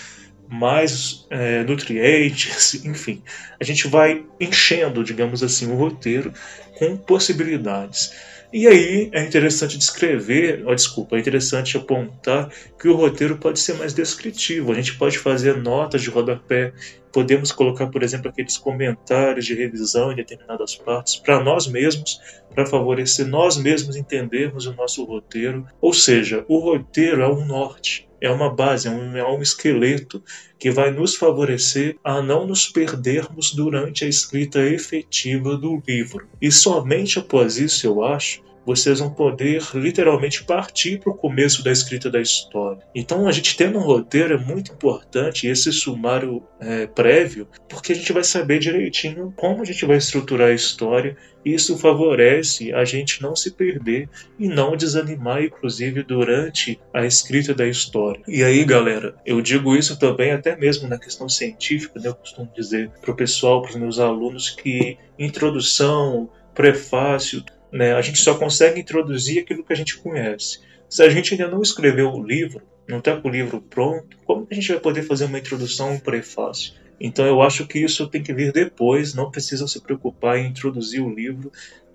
[0.50, 3.22] mais é, nutrientes, enfim.
[3.60, 6.32] A gente vai enchendo, digamos assim, o roteiro
[6.76, 8.12] com possibilidades.
[8.52, 13.94] E aí é interessante descrever, desculpa, é interessante apontar que o roteiro pode ser mais
[13.94, 14.72] descritivo.
[14.72, 16.72] A gente pode fazer notas de rodapé,
[17.12, 22.20] podemos colocar, por exemplo, aqueles comentários de revisão em determinadas partes para nós mesmos,
[22.52, 25.64] para favorecer nós mesmos entendermos o nosso roteiro.
[25.80, 30.22] Ou seja, o roteiro é um norte é uma base, é um, é um esqueleto
[30.58, 36.28] que vai nos favorecer a não nos perdermos durante a escrita efetiva do livro.
[36.40, 41.72] E somente após isso, eu acho, vocês vão poder literalmente partir para o começo da
[41.72, 42.82] escrita da história.
[42.94, 47.94] Então a gente tendo um roteiro é muito importante, esse sumário é, prévio, porque a
[47.94, 52.84] gente vai saber direitinho como a gente vai estruturar a história e isso favorece a
[52.84, 58.22] gente não se perder e não desanimar, inclusive, durante a escrita da história.
[58.28, 62.08] E aí, galera, eu digo isso também até mesmo na questão científica, né?
[62.08, 67.94] eu costumo dizer para o pessoal, para os meus alunos, que introdução, prefácio, né?
[67.94, 70.60] A gente só consegue introduzir aquilo que a gente conhece.
[70.88, 74.46] Se a gente ainda não escreveu o livro, não está com o livro pronto, como
[74.50, 76.74] a gente vai poder fazer uma introdução, um prefácio?
[77.00, 81.00] Então eu acho que isso tem que vir depois, não precisa se preocupar em introduzir
[81.00, 81.50] o livro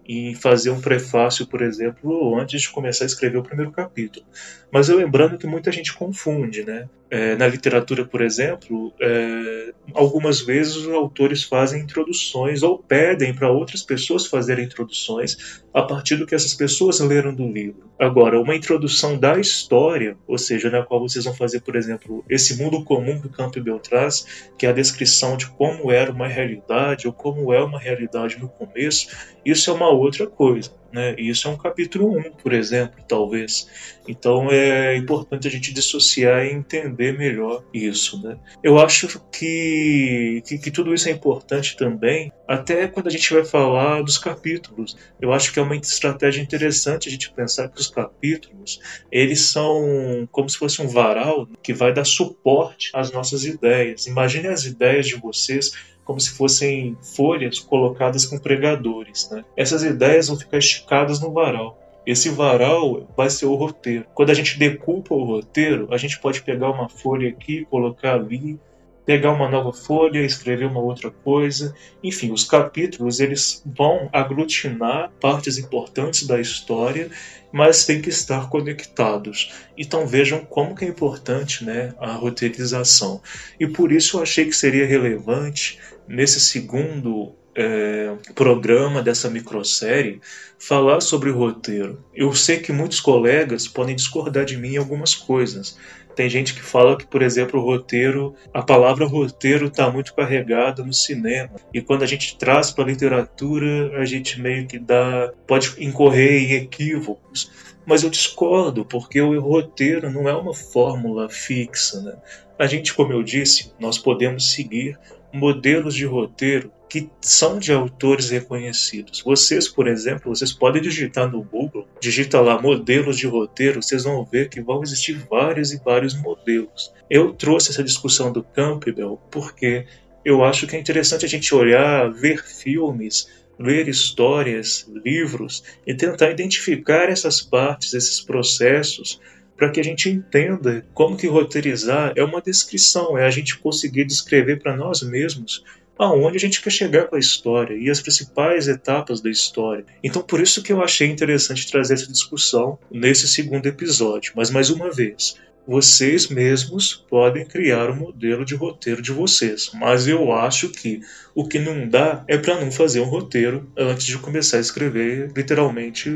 [0.07, 4.25] em fazer um prefácio, por exemplo, antes de começar a escrever o primeiro capítulo.
[4.71, 6.87] Mas eu lembrando que muita gente confunde, né?
[7.09, 13.51] É, na literatura, por exemplo, é, algumas vezes os autores fazem introduções ou pedem para
[13.51, 17.89] outras pessoas fazerem introduções a partir do que essas pessoas leram do livro.
[17.97, 22.61] Agora, uma introdução da história, ou seja, na qual vocês vão fazer, por exemplo, esse
[22.61, 27.07] mundo comum que o Campbell traz, que é a descrição de como era uma realidade
[27.07, 29.07] ou como é uma realidade no começo,
[29.45, 30.71] isso é uma outra coisa.
[30.91, 31.15] Né?
[31.17, 33.67] Isso é um capítulo 1, por exemplo, talvez.
[34.07, 38.21] Então é importante a gente dissociar e entender melhor isso.
[38.23, 38.37] Né?
[38.63, 43.43] Eu acho que, que, que tudo isso é importante também, até quando a gente vai
[43.43, 44.97] falar dos capítulos.
[45.19, 48.79] Eu acho que é uma estratégia interessante a gente pensar que os capítulos
[49.11, 54.07] eles são como se fosse um varal que vai dar suporte às nossas ideias.
[54.07, 55.71] Imagine as ideias de vocês
[56.05, 59.27] como se fossem folhas colocadas com pregadores.
[59.31, 59.43] Né?
[59.57, 61.79] Essas ideias vão ficar esticadas no varal.
[62.05, 64.05] Esse varal vai ser o roteiro.
[64.13, 68.59] Quando a gente decupa o roteiro, a gente pode pegar uma folha aqui, colocar ali,
[69.05, 71.75] pegar uma nova folha, escrever uma outra coisa.
[72.03, 77.09] Enfim, os capítulos eles vão aglutinar partes importantes da história,
[77.55, 79.53] mas têm que estar conectados.
[79.77, 83.21] Então vejam como que é importante né, a roteirização.
[83.57, 90.19] E por isso eu achei que seria relevante nesse segundo é, programa dessa microsérie
[90.59, 92.03] falar sobre roteiro.
[92.13, 95.77] Eu sei que muitos colegas podem discordar de mim em algumas coisas,
[96.15, 100.83] tem gente que fala que, por exemplo, o roteiro, a palavra roteiro está muito carregada
[100.83, 101.51] no cinema.
[101.73, 105.31] E quando a gente traz para a literatura, a gente meio que dá.
[105.45, 107.44] pode incorrer em equívocos.
[107.85, 112.01] Mas eu discordo, porque o roteiro não é uma fórmula fixa.
[112.01, 112.15] Né?
[112.57, 114.97] A gente, como eu disse, nós podemos seguir
[115.31, 119.21] modelos de roteiro que são de autores reconhecidos.
[119.21, 124.23] Vocês, por exemplo, vocês podem digitar no Google, digita lá modelos de roteiro, vocês vão
[124.23, 126.93] ver que vão existir vários e vários modelos.
[127.09, 129.85] Eu trouxe essa discussão do Campbell porque
[130.23, 133.27] eu acho que é interessante a gente olhar, ver filmes,
[133.59, 139.19] ler histórias, livros e tentar identificar essas partes, esses processos
[139.55, 144.05] para que a gente entenda como que roteirizar é uma descrição, é a gente conseguir
[144.05, 145.63] descrever para nós mesmos
[145.97, 149.85] aonde a gente quer chegar com a história e as principais etapas da história.
[150.03, 154.33] Então por isso que eu achei interessante trazer essa discussão nesse segundo episódio.
[154.35, 155.35] Mas mais uma vez,
[155.67, 161.01] vocês mesmos podem criar o modelo de roteiro de vocês, mas eu acho que
[161.33, 165.31] o que não dá é para não fazer um roteiro antes de começar a escrever
[165.35, 166.09] literalmente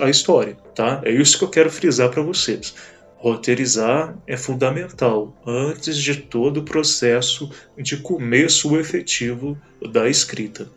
[0.00, 1.00] a história, tá?
[1.04, 2.74] É isso que eu quero frisar para vocês.
[3.20, 10.70] Roteirizar é fundamental antes de todo o processo de começo efetivo da escrita.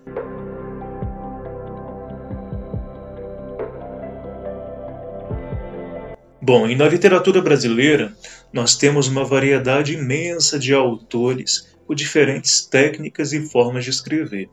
[6.41, 8.12] Bom, e na literatura brasileira,
[8.51, 14.49] nós temos uma variedade imensa de autores com diferentes técnicas e formas de escrever.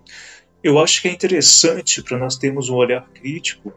[0.63, 3.73] Eu acho que é interessante para nós termos um olhar crítico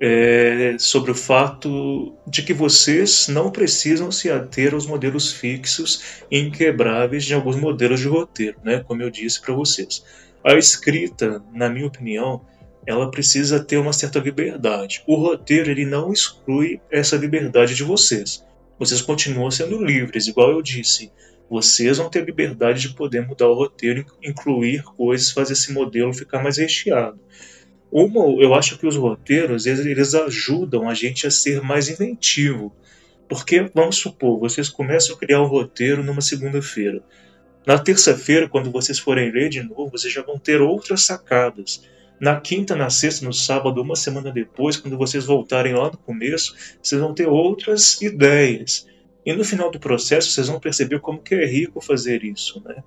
[0.00, 6.38] é, sobre o fato de que vocês não precisam se ater aos modelos fixos e
[6.38, 8.84] inquebráveis de alguns modelos de roteiro, né?
[8.86, 10.04] como eu disse para vocês.
[10.44, 12.42] A escrita, na minha opinião,
[12.86, 15.02] ela precisa ter uma certa liberdade.
[15.06, 18.44] O roteiro ele não exclui essa liberdade de vocês.
[18.78, 21.10] Vocês continuam sendo livres, igual eu disse.
[21.48, 26.42] Vocês vão ter liberdade de poder mudar o roteiro, incluir coisas, fazer esse modelo ficar
[26.42, 27.18] mais recheado.
[27.98, 32.70] Uma, eu acho que os roteiros eles, eles ajudam a gente a ser mais inventivo.
[33.26, 37.02] Porque, vamos supor, vocês começam a criar um roteiro numa segunda-feira.
[37.66, 41.88] Na terça-feira, quando vocês forem ler de novo, vocês já vão ter outras sacadas
[42.20, 46.54] na quinta, na sexta, no sábado, uma semana depois, quando vocês voltarem lá no começo,
[46.82, 48.86] vocês vão ter outras ideias.
[49.24, 52.84] E no final do processo, vocês vão perceber como que é rico fazer isso, né?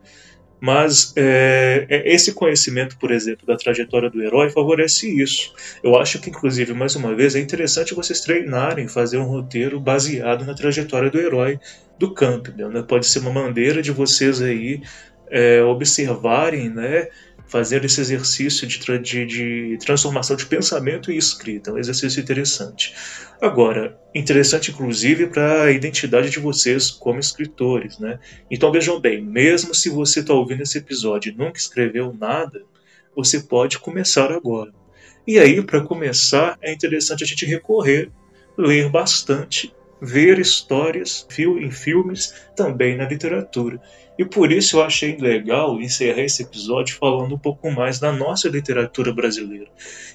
[0.59, 5.53] Mas é, é, esse conhecimento, por exemplo, da trajetória do herói favorece isso.
[5.81, 10.45] Eu acho que, inclusive, mais uma vez, é interessante vocês treinarem, fazer um roteiro baseado
[10.45, 11.59] na trajetória do herói
[11.97, 12.69] do Campbell.
[12.69, 12.83] Né?
[12.87, 14.81] Pode ser uma maneira de vocês aí
[15.29, 17.07] é, observarem, né?
[17.49, 21.71] Fazer esse exercício de, de, de, transformação de pensamento e escrita.
[21.71, 22.93] É um exercício interessante.
[23.41, 27.97] Agora, interessante inclusive para a identidade de vocês como escritores.
[27.97, 28.19] Né?
[28.51, 32.61] Então vejam bem, mesmo se você está ouvindo esse episódio e nunca escreveu nada,
[33.15, 34.71] você pode começar agora.
[35.25, 38.11] E aí, para começar, é interessante a gente recorrer,
[38.57, 43.81] ler bastante, ver histórias em filmes, também na literatura
[44.19, 48.49] E por isso eu achei legal encerrar esse episódio falando um pouco mais da nossa
[48.49, 49.71] literatura brasileira,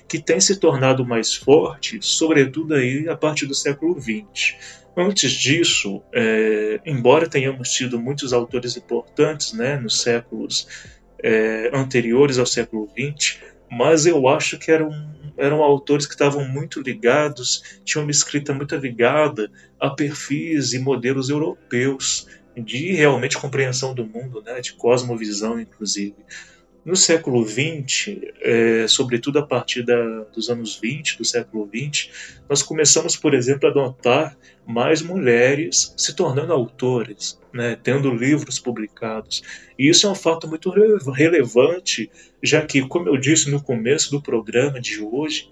[0.06, 4.56] que tem se tornado mais forte, sobretudo aí a partir do século XX.
[4.94, 10.68] Antes disso, é, embora tenhamos tido muitos autores importantes né, nos séculos
[11.22, 13.38] é, anteriores ao século XX,
[13.70, 14.90] mas eu acho que eram,
[15.34, 21.30] eram autores que estavam muito ligados, tinham uma escrita muito ligada a perfis e modelos
[21.30, 26.14] europeus de realmente compreensão do mundo, né, de cosmovisão, inclusive.
[26.84, 32.11] No século XX, é, sobretudo a partir da, dos anos 20, do século XX,
[32.46, 34.36] nós começamos, por exemplo, a notar
[34.66, 39.42] mais mulheres se tornando autores, né, tendo livros publicados.
[39.78, 40.70] E isso é um fato muito
[41.11, 42.11] relevante,
[42.42, 45.50] já que, como eu disse no começo do programa de hoje,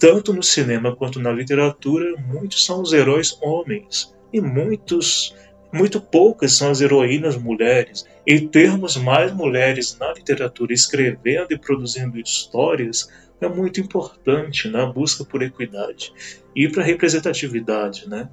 [0.00, 5.32] tanto no cinema quanto na literatura, muitos são os heróis homens e muitos
[5.72, 12.18] muito poucas são as heroínas mulheres, e termos mais mulheres na literatura escrevendo e produzindo
[12.18, 13.08] histórias
[13.40, 16.12] é muito importante na busca por equidade
[16.54, 18.28] e para representatividade, né?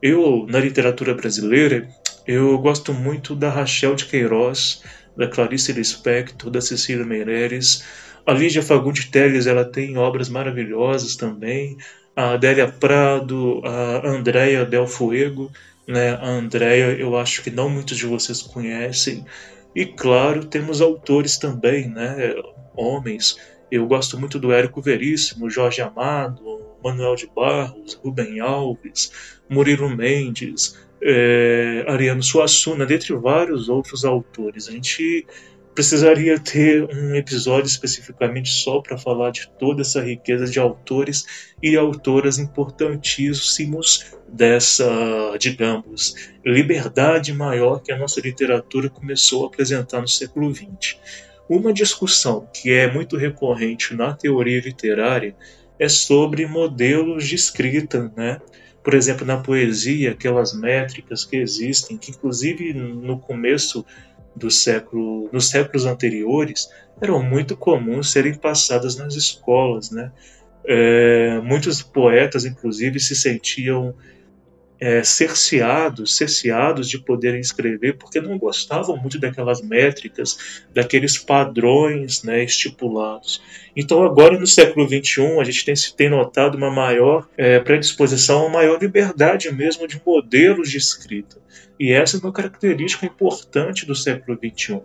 [0.00, 1.88] Eu na literatura brasileira
[2.26, 4.82] eu gosto muito da Rachel de Queiroz,
[5.16, 7.84] da Clarice Lispector, da Cecília Meireles.
[8.26, 11.76] A Lídia Fagundes Telles ela tem obras maravilhosas também.
[12.16, 15.50] A Adélia Prado, a Andréia Del Fuego
[15.86, 16.14] né?
[16.14, 19.24] A Andrea, eu acho que não muitos de vocês conhecem.
[19.74, 22.34] E claro, temos autores também, né?
[22.76, 23.36] Homens.
[23.70, 29.12] Eu gosto muito do Érico Veríssimo, Jorge Amado, Manuel de Barros, Rubem Alves,
[29.48, 34.68] Murilo Mendes, é, Ariano Suassuna, dentre vários outros autores.
[34.68, 35.26] A gente
[35.74, 41.76] precisaria ter um episódio especificamente só para falar de toda essa riqueza de autores e
[41.76, 44.86] autoras importantíssimos dessa,
[45.38, 46.14] digamos,
[46.44, 50.96] liberdade maior que a nossa literatura começou a apresentar no século XX.
[51.48, 55.36] Uma discussão que é muito recorrente na teoria literária
[55.78, 58.40] é sobre modelos de escrita, né?
[58.82, 63.84] Por exemplo, na poesia, aquelas métricas que existem, que inclusive no começo
[64.34, 66.68] do século, nos séculos anteriores
[67.00, 70.10] eram muito comuns serem passadas nas escolas, né?
[70.66, 73.94] É, muitos poetas, inclusive, se sentiam
[74.80, 82.42] é, cerceados, cerceados de poderem escrever, porque não gostavam muito daquelas métricas, daqueles padrões né,
[82.44, 83.42] estipulados.
[83.76, 88.60] Então, agora no século XXI, a gente tem, tem notado uma maior é, predisposição, uma
[88.60, 91.36] maior liberdade mesmo de modelos de escrita.
[91.78, 94.80] E essa é uma característica importante do século XXI.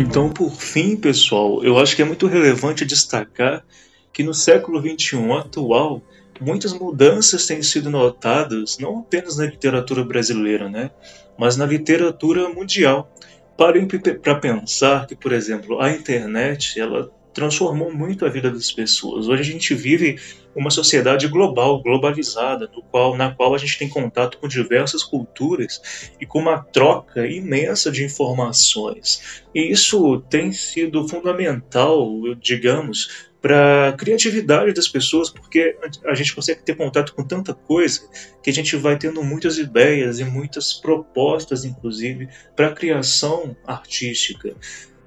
[0.00, 3.64] Então, por fim, pessoal, eu acho que é muito relevante destacar
[4.12, 6.00] que no século XXI atual,
[6.40, 10.92] muitas mudanças têm sido notadas não apenas na literatura brasileira, né,
[11.36, 13.12] mas na literatura mundial.
[13.56, 19.28] Parem para pensar que, por exemplo, a internet ela transformou muito a vida das pessoas.
[19.28, 20.18] Hoje a gente vive
[20.56, 26.10] uma sociedade global, globalizada, no qual, na qual a gente tem contato com diversas culturas
[26.20, 29.44] e com uma troca imensa de informações.
[29.54, 32.10] E isso tem sido fundamental,
[32.40, 38.00] digamos, para a criatividade das pessoas, porque a gente consegue ter contato com tanta coisa
[38.42, 44.56] que a gente vai tendo muitas ideias e muitas propostas, inclusive, para a criação artística.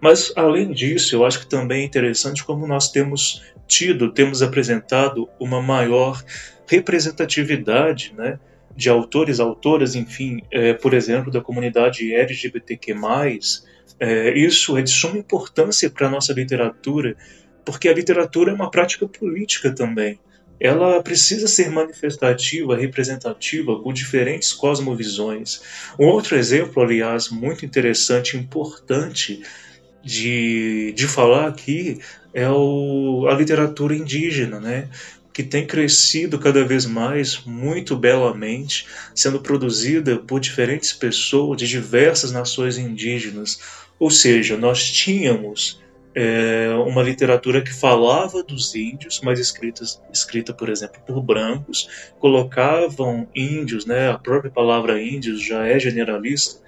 [0.02, 5.30] Mas, além disso, eu acho que também é interessante como nós temos tido, temos apresentado
[5.40, 6.22] uma maior
[6.68, 8.40] representatividade né,
[8.76, 12.96] de autores, autoras, enfim, é, por exemplo, da comunidade LGBTQ+.
[14.00, 17.16] É, isso é de suma importância para a nossa literatura,
[17.64, 20.20] porque a literatura é uma prática política também.
[20.60, 25.62] Ela precisa ser manifestativa, representativa, com diferentes cosmovisões.
[26.00, 29.42] Um outro exemplo, aliás, muito interessante importante
[30.04, 32.00] de, de falar aqui
[32.34, 34.90] é o, a literatura indígena, né?
[35.34, 38.86] que tem crescido cada vez mais muito belamente,
[39.16, 43.60] sendo produzida por diferentes pessoas de diversas nações indígenas.
[43.98, 45.82] Ou seja, nós tínhamos
[46.14, 53.28] é, uma literatura que falava dos índios, mas escritas, escrita, por exemplo, por brancos, colocavam
[53.34, 56.60] índios, né, a própria palavra índios já é generalista,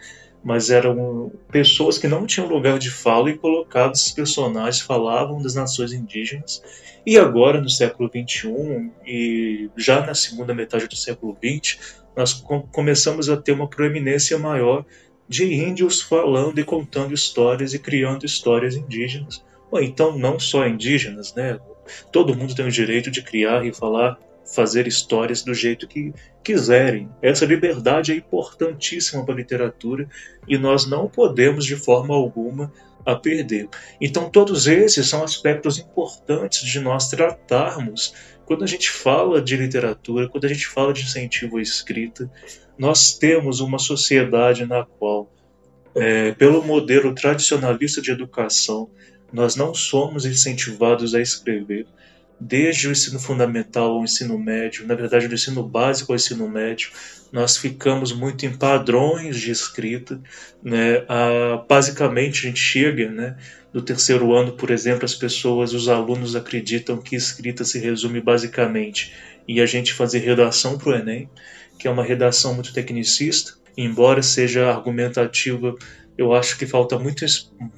[0.44, 5.56] mas eram pessoas que não tinham lugar de fala e colocavam esses personagens, falavam das
[5.56, 6.62] nações indígenas.
[7.06, 11.80] E agora, no século XXI, e já na segunda metade do século XX,
[12.16, 12.34] nós
[12.72, 14.86] começamos a ter uma proeminência maior
[15.28, 19.44] de índios falando e contando histórias e criando histórias indígenas.
[19.72, 21.60] Ou então, não só indígenas, né?
[22.12, 24.18] Todo mundo tem o direito de criar e falar
[24.54, 27.10] fazer histórias do jeito que quiserem.
[27.22, 30.08] Essa liberdade é importantíssima para a literatura
[30.48, 32.72] e nós não podemos de forma alguma
[33.06, 33.68] a perder.
[34.00, 38.14] Então, todos esses são aspectos importantes de nós tratarmos
[38.46, 42.30] quando a gente fala de literatura, quando a gente fala de incentivo à escrita.
[42.78, 45.32] Nós temos uma sociedade na qual,
[45.96, 48.90] é, pelo modelo tradicionalista de educação,
[49.32, 51.88] nós não somos incentivados a escrever
[52.44, 56.92] desde o ensino fundamental ao ensino médio, na verdade do ensino básico ao ensino médio,
[57.32, 60.20] nós ficamos muito em padrões de escrita,
[60.62, 61.04] né?
[61.08, 63.38] Ah, basicamente a gente chega, né?
[63.72, 69.14] Do terceiro ano, por exemplo, as pessoas, os alunos acreditam que escrita se resume basicamente
[69.48, 71.30] em a gente fazer redação para o Enem,
[71.80, 75.76] que é uma redação muito tecnicista, embora seja argumentativa,
[76.16, 77.26] eu acho que falta muito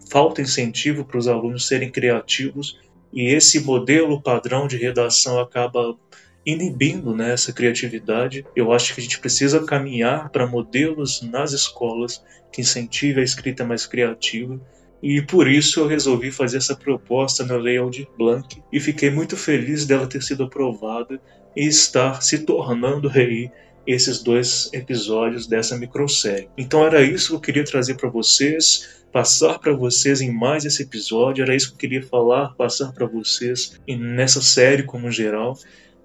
[0.10, 2.78] falta incentivo para os alunos serem criativos
[3.16, 5.98] e esse modelo padrão de redação acaba
[6.46, 8.46] inibindo né, essa criatividade.
[8.54, 13.66] Eu acho que a gente precisa caminhar para modelos nas escolas que incentivem a escrita
[13.66, 14.60] mais criativa.
[15.02, 19.38] E por isso eu resolvi fazer essa proposta na Lei Aldir Blanc e fiquei muito
[19.38, 21.20] feliz dela ter sido aprovada
[21.56, 23.50] e estar se tornando aí
[23.86, 26.50] esses dois episódios dessa microsérie.
[26.58, 30.84] Então era isso que eu queria trazer para vocês passar para vocês em mais esse
[30.84, 31.42] episódio.
[31.42, 35.58] Era isso que eu queria falar, passar para vocês nessa série como geral.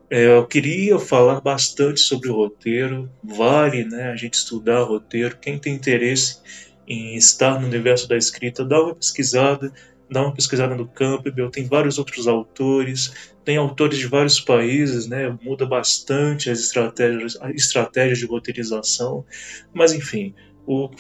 [0.09, 3.11] É, eu queria falar bastante sobre o roteiro.
[3.20, 5.37] Vale né, a gente estudar roteiro.
[5.39, 6.39] Quem tem interesse
[6.87, 9.72] em estar no universo da escrita, dá uma pesquisada,
[10.11, 11.51] dá uma pesquisada no Campbell.
[11.51, 17.55] Tem vários outros autores, tem autores de vários países, né, muda bastante as estratégias, as
[17.55, 19.25] estratégias de roteirização.
[19.73, 20.35] Mas enfim,
[20.67, 20.91] o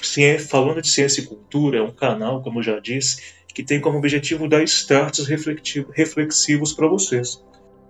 [0.48, 3.98] Falando de Ciência e Cultura é um canal, como eu já disse, que tem como
[3.98, 7.42] objetivo dar starts reflexivos para vocês.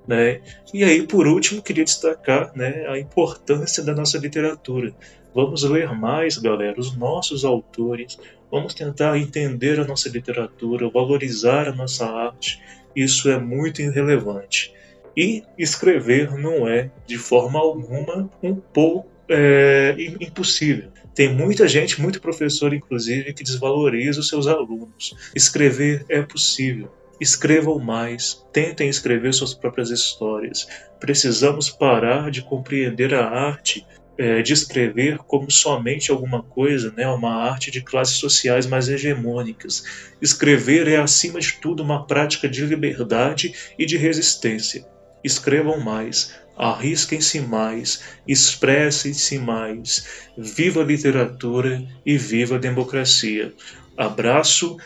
[0.07, 0.41] Né?
[0.73, 4.95] E aí, por último, queria destacar né, a importância da nossa literatura.
[5.35, 8.18] Vamos ler mais, galera, os nossos autores,
[8.51, 12.61] vamos tentar entender a nossa literatura, valorizar a nossa arte.
[12.94, 14.72] Isso é muito irrelevante.
[15.16, 20.90] E escrever não é, de forma alguma, um pouco é, impossível.
[21.14, 25.14] Tem muita gente, muito professor inclusive, que desvaloriza os seus alunos.
[25.34, 26.92] Escrever é possível.
[27.20, 30.66] Escrevam mais, tentem escrever suas próprias histórias.
[30.98, 33.86] Precisamos parar de compreender a arte
[34.21, 40.12] é, de escrever como somente alguma coisa, né, uma arte de classes sociais mais hegemônicas.
[40.21, 44.85] Escrever é, acima de tudo, uma prática de liberdade e de resistência.
[45.25, 50.29] Escrevam mais, arrisquem-se mais, expressem-se mais.
[50.37, 53.55] Viva a literatura e viva a democracia.
[53.97, 54.77] Abraço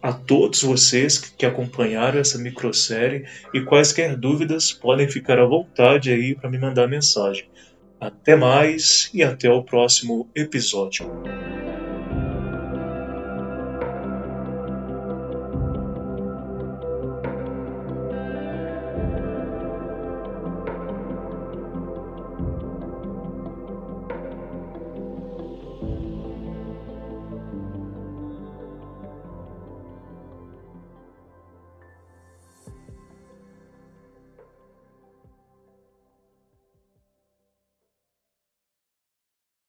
[0.00, 6.34] a todos vocês que acompanharam essa microsérie e quaisquer dúvidas podem ficar à vontade aí
[6.34, 7.46] para me mandar mensagem.
[8.00, 11.06] Até mais e até o próximo episódio.